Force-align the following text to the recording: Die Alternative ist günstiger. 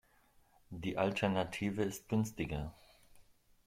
Die 0.71 0.97
Alternative 0.97 1.83
ist 1.83 2.09
günstiger. 2.09 2.73